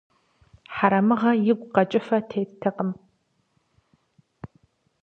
[0.75, 2.91] Хьэрэмыгъэ игу къэкӀыфэ теттэкъым.